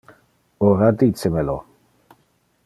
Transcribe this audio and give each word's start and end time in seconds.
Ora 0.69 0.87
dice 0.93 1.29
me 1.29 1.43
lo. 1.43 1.57